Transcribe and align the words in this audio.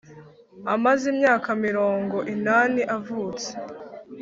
Amaze 0.73 1.05
imyaka 1.13 1.49
mirongo 1.65 2.17
inani 2.33 2.81
avutse. 2.97 3.49